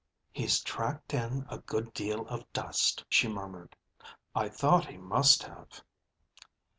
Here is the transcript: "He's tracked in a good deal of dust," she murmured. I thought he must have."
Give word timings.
"He's 0.31 0.61
tracked 0.63 1.13
in 1.13 1.45
a 1.47 1.59
good 1.59 1.93
deal 1.93 2.25
of 2.27 2.51
dust," 2.53 3.05
she 3.07 3.27
murmured. 3.27 3.75
I 4.33 4.49
thought 4.49 4.87
he 4.87 4.97
must 4.97 5.43
have." 5.43 5.83